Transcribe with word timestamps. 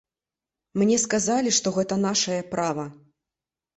Мне 0.81 0.97
сказалі, 1.03 1.53
што 1.57 1.67
гэта 1.77 2.01
нашае 2.09 2.41
права. 2.55 2.89